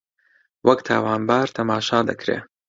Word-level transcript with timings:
وەک 0.67 0.79
تاوانبار 0.87 1.47
تەماشا 1.55 1.99
دەکرێ 2.09 2.37